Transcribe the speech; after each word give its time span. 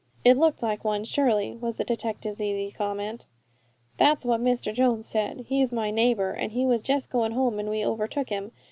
"It 0.25 0.35
looked 0.35 0.63
like 0.63 0.83
one, 0.83 1.03
surely," 1.03 1.55
was 1.57 1.75
the 1.75 1.83
detective's 1.83 2.41
easy 2.41 2.73
comment. 2.75 3.27
"That's 3.97 4.25
what 4.25 4.41
Mr. 4.41 4.73
Jones 4.73 5.05
said. 5.07 5.45
He's 5.47 5.71
my 5.71 5.91
neighbour. 5.91 6.33
He 6.39 6.65
was 6.65 6.81
just 6.81 7.11
going 7.11 7.33
home, 7.33 7.59
and 7.59 7.69
we 7.69 7.85
overtook 7.85 8.29
him. 8.29 8.51